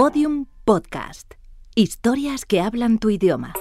[0.00, 1.34] Podium Podcast.
[1.74, 3.52] Historias que hablan tu idioma.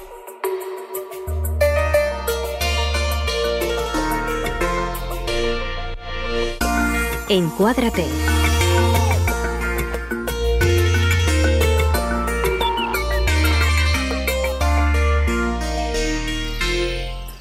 [7.28, 8.06] Encuádrate.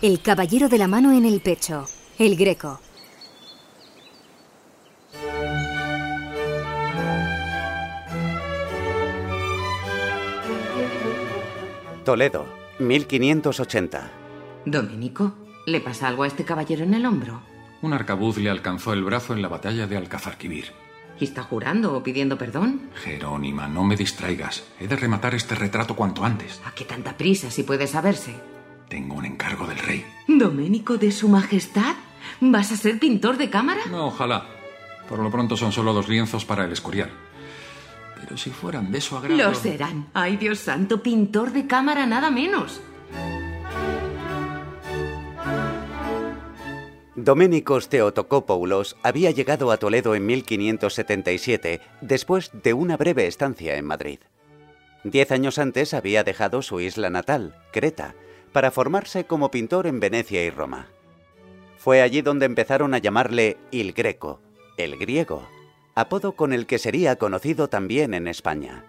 [0.01, 1.85] El caballero de la mano en el pecho.
[2.19, 2.81] El greco.
[12.07, 12.47] Toledo,
[12.79, 14.13] 1580.
[14.65, 15.35] Domenico,
[15.67, 17.43] ¿le pasa algo a este caballero en el hombro?
[17.83, 20.67] Un arcabuz le alcanzó el brazo en la batalla de Alcazarquivir.
[21.19, 22.91] ¿Y está jurando o pidiendo perdón?
[22.95, 24.63] Jerónima, no me distraigas.
[24.79, 26.63] He de rematar este retrato cuanto antes.
[26.65, 28.37] ¿A qué tanta prisa si puede saberse?
[28.89, 30.07] Tengo un encargo del rey.
[30.29, 31.97] ¿Domenico de su majestad?
[32.41, 33.81] ¿Vas a ser pintor de cámara?
[33.91, 34.47] No, ojalá.
[35.09, 37.11] Por lo pronto son solo dos lienzos para el escorial.
[38.27, 39.37] Pero si fueran de su agrado...
[39.37, 40.09] Lo serán.
[40.13, 42.81] Ay, Dios santo, pintor de cámara nada menos.
[47.15, 54.19] Doménicos Theotokopoulos había llegado a Toledo en 1577, después de una breve estancia en Madrid.
[55.03, 58.15] Diez años antes había dejado su isla natal, Creta,
[58.53, 60.89] para formarse como pintor en Venecia y Roma.
[61.79, 64.41] Fue allí donde empezaron a llamarle Il Greco,
[64.77, 65.47] el griego,
[65.97, 68.85] apodo con el que sería conocido también en España.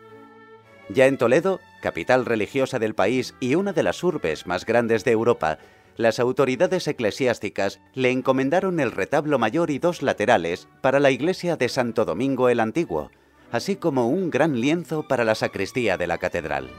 [0.90, 5.12] Ya en Toledo, capital religiosa del país y una de las urbes más grandes de
[5.12, 5.58] Europa,
[5.96, 11.70] las autoridades eclesiásticas le encomendaron el retablo mayor y dos laterales para la iglesia de
[11.70, 13.10] Santo Domingo el Antiguo,
[13.52, 16.70] así como un gran lienzo para la sacristía de la catedral.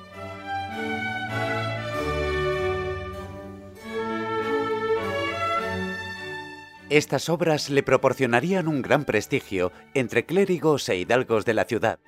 [6.91, 11.99] Estas obras le proporcionarían un gran prestigio entre clérigos e hidalgos de la ciudad,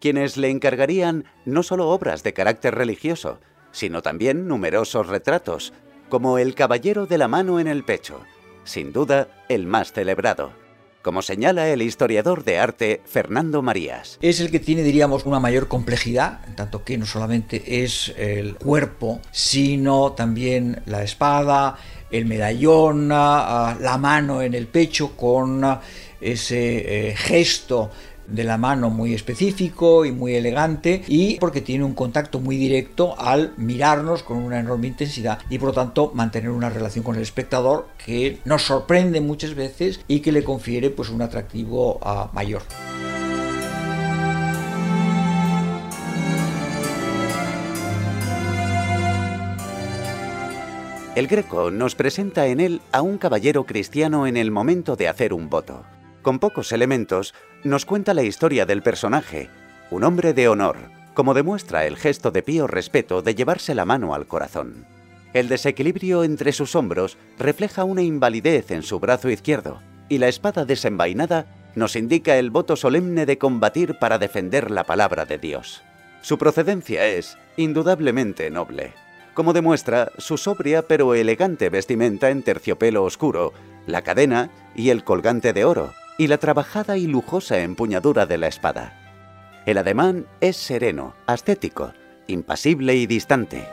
[0.00, 3.38] quienes le encargarían no solo obras de carácter religioso,
[3.70, 5.74] sino también numerosos retratos,
[6.08, 8.24] como El Caballero de la Mano en el Pecho,
[8.64, 10.52] sin duda el más celebrado
[11.02, 14.18] como señala el historiador de arte Fernando Marías.
[14.20, 18.56] Es el que tiene, diríamos, una mayor complejidad, en tanto que no solamente es el
[18.56, 21.78] cuerpo, sino también la espada,
[22.10, 25.64] el medallón, la mano en el pecho con
[26.20, 27.90] ese eh, gesto
[28.26, 33.18] de la mano muy específico y muy elegante y porque tiene un contacto muy directo
[33.18, 37.22] al mirarnos con una enorme intensidad y por lo tanto mantener una relación con el
[37.22, 42.62] espectador que nos sorprende muchas veces y que le confiere pues un atractivo ah, mayor.
[51.16, 55.32] El Greco nos presenta en él a un caballero cristiano en el momento de hacer
[55.32, 55.84] un voto.
[56.22, 57.34] Con pocos elementos,
[57.64, 59.50] nos cuenta la historia del personaje,
[59.90, 60.76] un hombre de honor,
[61.14, 64.86] como demuestra el gesto de pío respeto de llevarse la mano al corazón.
[65.32, 70.64] El desequilibrio entre sus hombros refleja una invalidez en su brazo izquierdo, y la espada
[70.64, 75.82] desenvainada nos indica el voto solemne de combatir para defender la palabra de Dios.
[76.22, 78.92] Su procedencia es, indudablemente, noble,
[79.40, 83.54] como demuestra su sobria pero elegante vestimenta en terciopelo oscuro,
[83.86, 88.48] la cadena y el colgante de oro, y la trabajada y lujosa empuñadura de la
[88.48, 89.62] espada.
[89.64, 91.94] El ademán es sereno, ascético,
[92.26, 93.66] impasible y distante.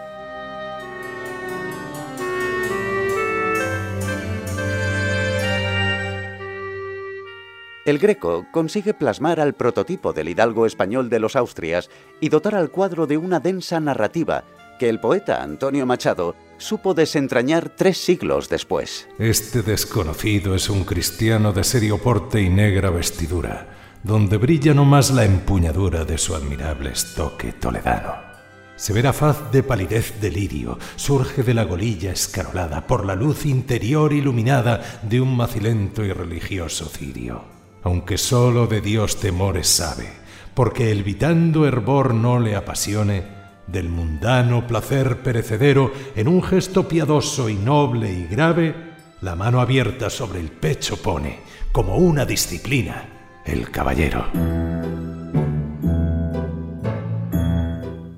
[7.83, 11.89] El Greco consigue plasmar al prototipo del hidalgo español de los Austrias
[12.21, 14.45] y dotar al cuadro de una densa narrativa
[14.77, 19.07] que el poeta Antonio Machado supo desentrañar tres siglos después.
[19.19, 23.67] Este desconocido es un cristiano de serio porte y negra vestidura,
[24.03, 28.27] donde brilla no más la empuñadura de su admirable estoque toledano.
[28.75, 34.13] Severa faz de palidez de lirio surge de la golilla escarolada por la luz interior
[34.13, 37.43] iluminada de un macilento y religioso cirio.
[37.81, 40.09] Aunque sólo de Dios temores sabe,
[40.53, 43.36] porque el vitando hervor no le apasione,
[43.67, 48.75] del mundano placer perecedero, en un gesto piadoso y noble y grave,
[49.21, 51.39] la mano abierta sobre el pecho pone,
[51.71, 54.25] como una disciplina, el caballero.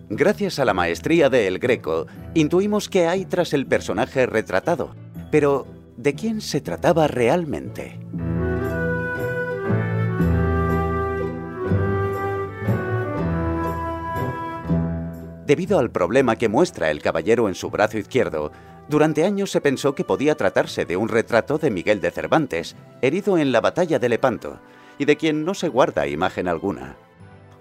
[0.10, 4.94] Gracias a la maestría de El Greco, intuimos que hay tras el personaje retratado.
[5.32, 5.66] Pero,
[5.96, 7.98] ¿de quién se trataba realmente?
[15.50, 18.52] Debido al problema que muestra el caballero en su brazo izquierdo,
[18.88, 23.36] durante años se pensó que podía tratarse de un retrato de Miguel de Cervantes, herido
[23.36, 24.60] en la batalla de Lepanto,
[25.00, 26.98] y de quien no se guarda imagen alguna.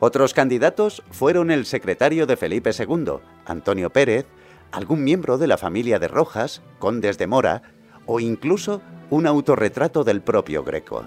[0.00, 4.26] Otros candidatos fueron el secretario de Felipe II, Antonio Pérez,
[4.70, 7.62] algún miembro de la familia de Rojas, condes de Mora,
[8.04, 11.04] o incluso un autorretrato del propio Greco.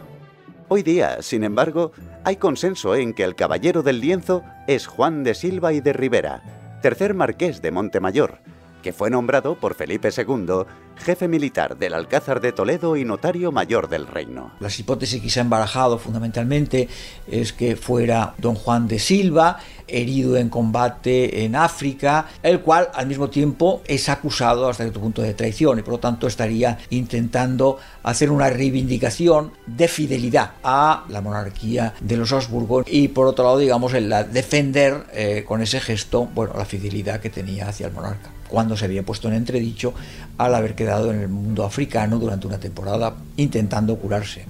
[0.68, 1.92] Hoy día, sin embargo,
[2.24, 6.61] hay consenso en que el caballero del lienzo es Juan de Silva y de Rivera,
[6.81, 8.39] tercer marqués de Montemayor,
[8.81, 10.66] que fue nombrado por Felipe II
[11.01, 14.51] jefe militar del Alcázar de Toledo y notario mayor del reino.
[14.60, 16.88] Las hipótesis que se han barajado fundamentalmente
[17.28, 23.07] es que fuera don Juan de Silva, herido en combate en África, el cual al
[23.07, 27.78] mismo tiempo es acusado hasta cierto punto de traición y por lo tanto estaría intentando
[28.04, 33.57] hacer una reivindicación de fidelidad a la monarquía de los Habsburgo y por otro lado
[33.57, 38.30] digamos el defender eh, con ese gesto bueno la fidelidad que tenía hacia el monarca
[38.51, 39.94] cuando se había puesto en entredicho
[40.38, 44.45] al haber quedado en el mundo africano durante una temporada intentando curarse.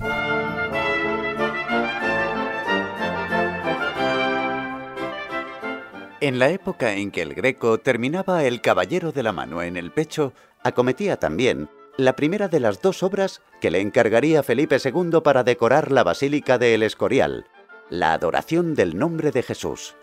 [6.20, 9.92] En la época en que el Greco terminaba El Caballero de la Mano en el
[9.92, 10.34] pecho,
[10.64, 15.92] acometía también la primera de las dos obras que le encargaría Felipe II para decorar
[15.92, 17.48] la Basílica de El Escorial,
[17.90, 19.96] la adoración del nombre de Jesús.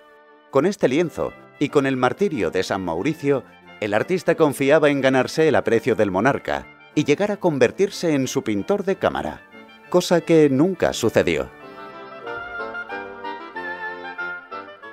[0.50, 3.44] Con este lienzo y con el martirio de San Mauricio,
[3.80, 8.42] el artista confiaba en ganarse el aprecio del monarca y llegar a convertirse en su
[8.42, 9.42] pintor de cámara,
[9.88, 11.48] cosa que nunca sucedió.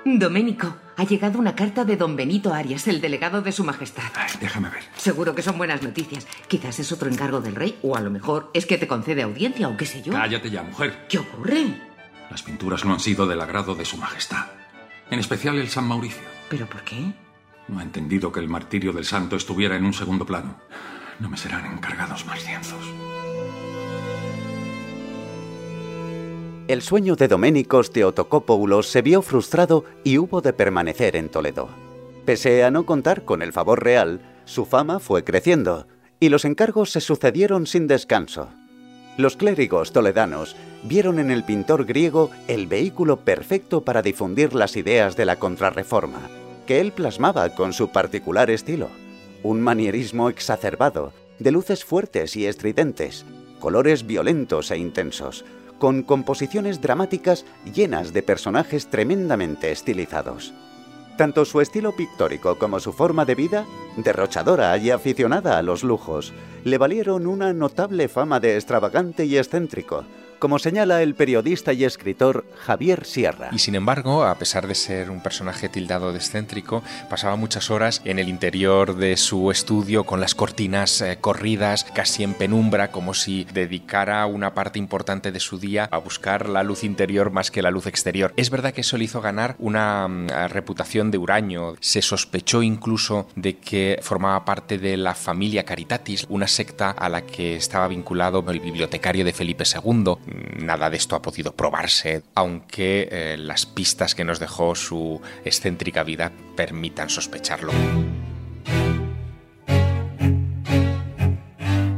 [0.04, 4.04] Doménico, ha llegado una carta de don Benito Arias, el delegado de su majestad.
[4.14, 4.84] Ay, déjame ver.
[4.96, 6.28] Seguro que son buenas noticias.
[6.46, 9.68] Quizás es otro encargo del rey, o a lo mejor es que te concede audiencia,
[9.68, 10.12] o qué sé yo.
[10.12, 11.06] Cállate ya, mujer.
[11.08, 11.74] ¿Qué ocurre?
[12.30, 14.46] Las pinturas no han sido del agrado de su majestad.
[15.10, 16.22] En especial el San Mauricio.
[16.48, 17.12] ¿Pero por qué?
[17.68, 20.56] No ha entendido que el martirio del santo estuviera en un segundo plano.
[21.18, 22.84] No me serán encargados más lienzos.
[26.68, 31.68] El sueño de Doménicos Teotocópoulos se vio frustrado y hubo de permanecer en Toledo.
[32.24, 35.86] Pese a no contar con el favor real, su fama fue creciendo
[36.18, 38.48] y los encargos se sucedieron sin descanso.
[39.16, 45.16] Los clérigos toledanos vieron en el pintor griego el vehículo perfecto para difundir las ideas
[45.16, 46.20] de la contrarreforma
[46.66, 48.90] que él plasmaba con su particular estilo.
[49.42, 53.24] Un manierismo exacerbado, de luces fuertes y estridentes,
[53.60, 55.44] colores violentos e intensos,
[55.78, 60.52] con composiciones dramáticas llenas de personajes tremendamente estilizados.
[61.16, 63.66] Tanto su estilo pictórico como su forma de vida,
[63.96, 66.34] derrochadora y aficionada a los lujos,
[66.64, 70.04] le valieron una notable fama de extravagante y excéntrico,
[70.46, 73.48] como señala el periodista y escritor Javier Sierra.
[73.50, 78.00] Y sin embargo, a pesar de ser un personaje tildado de excéntrico, pasaba muchas horas
[78.04, 83.12] en el interior de su estudio con las cortinas eh, corridas, casi en penumbra, como
[83.12, 87.60] si dedicara una parte importante de su día a buscar la luz interior más que
[87.60, 88.32] la luz exterior.
[88.36, 91.74] Es verdad que eso le hizo ganar una mm, reputación de huraño.
[91.80, 97.22] Se sospechó incluso de que formaba parte de la familia Caritatis, una secta a la
[97.22, 100.14] que estaba vinculado el bibliotecario de Felipe II
[100.56, 106.02] nada de esto ha podido probarse, aunque eh, las pistas que nos dejó su excéntrica
[106.02, 107.72] vida permitan sospecharlo.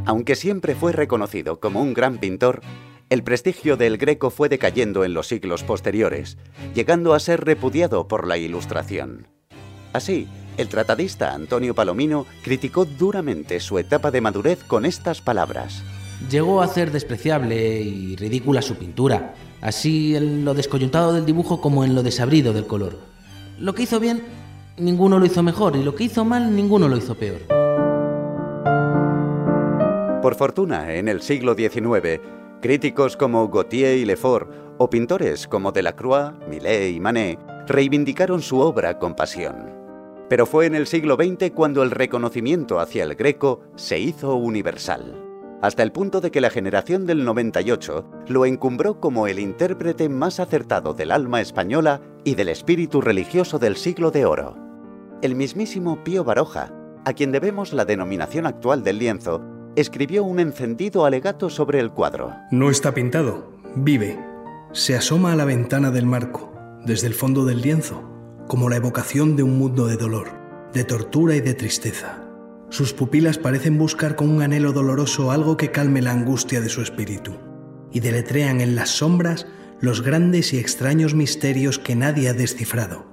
[0.05, 2.63] Aunque siempre fue reconocido como un gran pintor,
[3.11, 6.39] el prestigio del Greco fue decayendo en los siglos posteriores,
[6.75, 9.29] llegando a ser repudiado por la Ilustración.
[9.93, 15.83] Así, el tratadista Antonio Palomino criticó duramente su etapa de madurez con estas palabras
[16.31, 21.85] llegó a hacer despreciable y ridícula su pintura, así en lo descoyuntado del dibujo como
[21.85, 22.99] en lo desabrido del color.
[23.59, 24.23] Lo que hizo bien,
[24.77, 27.41] ninguno lo hizo mejor, y lo que hizo mal, ninguno lo hizo peor.
[30.23, 32.21] Por fortuna, en el siglo XIX,
[32.61, 38.99] críticos como Gautier y Lefort, o pintores como Delacroix, Millet y Manet, reivindicaron su obra
[38.99, 39.77] con pasión.
[40.29, 45.28] Pero fue en el siglo XX cuando el reconocimiento hacia el greco se hizo universal
[45.61, 50.41] hasta el punto de que la generación del 98 lo encumbró como el intérprete más
[50.41, 54.57] acertado del alma española y del espíritu religioso del siglo de oro.
[55.21, 56.73] El mismísimo Pío Baroja,
[57.05, 59.43] a quien debemos la denominación actual del lienzo,
[59.75, 62.35] escribió un encendido alegato sobre el cuadro.
[62.51, 64.19] No está pintado, vive.
[64.73, 66.53] Se asoma a la ventana del marco,
[66.85, 68.03] desde el fondo del lienzo,
[68.47, 70.29] como la evocación de un mundo de dolor,
[70.73, 72.28] de tortura y de tristeza
[72.71, 76.83] sus pupilas parecen buscar con un anhelo doloroso algo que calme la angustia de su
[76.83, 77.33] espíritu,
[77.91, 79.47] y deletrean en las sombras
[79.81, 83.07] los grandes y extraños misterios que nadie ha descifrado,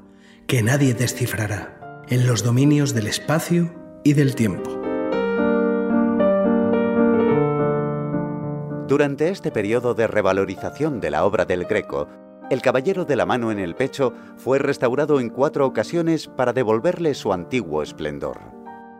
[0.47, 4.81] que nadie descifrará, en los dominios del espacio y del tiempo.
[8.87, 12.07] Durante este periodo de revalorización de la obra del Greco,
[12.51, 17.15] el Caballero de la Mano en el Pecho fue restaurado en cuatro ocasiones para devolverle
[17.15, 18.54] su antiguo esplendor.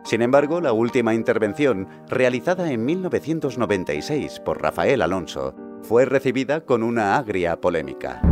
[0.06, 7.16] Sin embargo, la última intervención, realizada en 1996 por Rafael Alonso, fue recibida con una
[7.16, 8.22] agria polémica.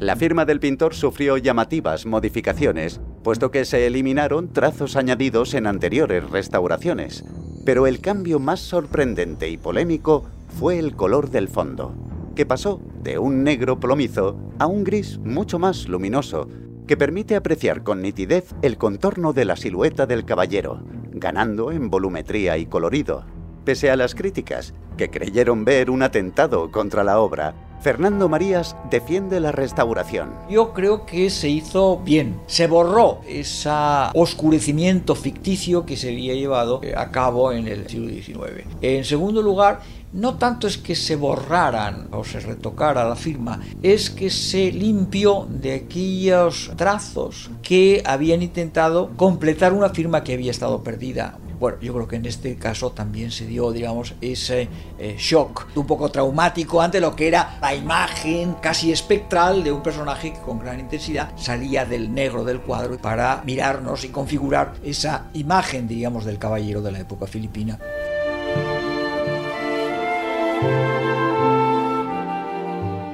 [0.00, 6.28] La firma del pintor sufrió llamativas modificaciones, puesto que se eliminaron trazos añadidos en anteriores
[6.28, 7.24] restauraciones.
[7.64, 10.24] Pero el cambio más sorprendente y polémico
[10.58, 11.94] fue el color del fondo,
[12.34, 16.48] que pasó de un negro plomizo a un gris mucho más luminoso,
[16.86, 22.58] que permite apreciar con nitidez el contorno de la silueta del caballero, ganando en volumetría
[22.58, 23.24] y colorido.
[23.64, 29.40] Pese a las críticas, que creyeron ver un atentado contra la obra, Fernando Marías defiende
[29.40, 30.32] la restauración.
[30.48, 32.40] Yo creo que se hizo bien.
[32.46, 33.68] Se borró ese
[34.14, 38.66] oscurecimiento ficticio que se había llevado a cabo en el siglo XIX.
[38.80, 39.82] En segundo lugar,
[40.14, 45.46] no tanto es que se borraran o se retocara la firma, es que se limpió
[45.50, 51.36] de aquellos trazos que habían intentado completar una firma que había estado perdida.
[51.58, 54.68] Bueno, yo creo que en este caso también se dio, digamos, ese
[54.98, 59.82] eh, shock un poco traumático ante lo que era la imagen casi espectral de un
[59.82, 65.30] personaje que con gran intensidad salía del negro del cuadro para mirarnos y configurar esa
[65.34, 67.78] imagen, digamos, del caballero de la época filipina.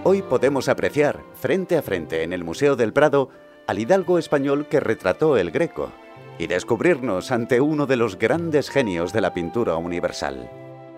[0.02, 3.28] Hoy podemos apreciar, frente a frente en el Museo del Prado,
[3.66, 5.92] al hidalgo español que retrató el Greco
[6.40, 10.50] y descubrirnos ante uno de los grandes genios de la pintura universal.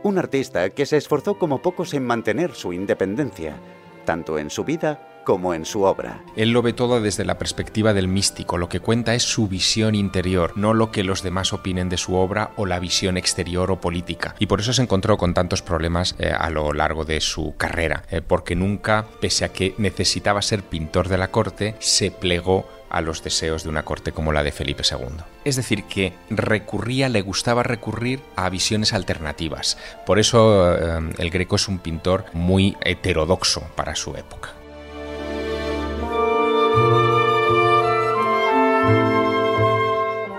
[0.04, 3.56] Un artista que se esforzó como pocos en mantener su independencia,
[4.04, 6.22] tanto en su vida como en su obra.
[6.36, 9.94] Él lo ve todo desde la perspectiva del místico, lo que cuenta es su visión
[9.94, 13.80] interior, no lo que los demás opinen de su obra o la visión exterior o
[13.80, 14.34] política.
[14.38, 18.04] Y por eso se encontró con tantos problemas eh, a lo largo de su carrera,
[18.10, 23.00] eh, porque nunca, pese a que necesitaba ser pintor de la corte, se plegó a
[23.00, 25.24] los deseos de una corte como la de Felipe II.
[25.44, 29.78] Es decir, que recurría, le gustaba recurrir a visiones alternativas.
[30.04, 34.50] Por eso eh, el Greco es un pintor muy heterodoxo para su época.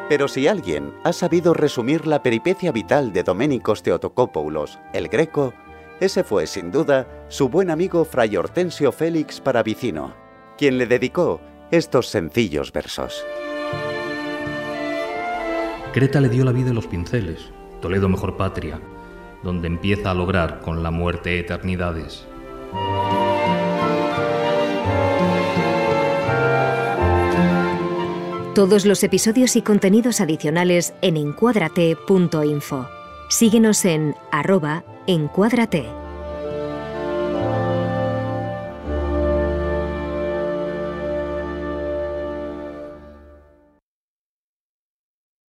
[0.09, 5.55] Pero si alguien ha sabido resumir la peripecia vital de Doménicos Teotocópoulos, el Greco,
[5.99, 10.13] ese fue sin duda su buen amigo Fray Hortensio Félix Paravicino,
[10.55, 11.41] quien le dedicó
[11.71, 13.23] estos sencillos versos.
[15.93, 17.51] Creta le dio la vida en los pinceles,
[17.81, 18.79] Toledo mejor patria,
[19.43, 22.25] donde empieza a lograr con la muerte eternidades.
[28.55, 32.87] Todos los episodios y contenidos adicionales en encuadrate.info.
[33.27, 36.02] Síguenos en arroba encuadrate.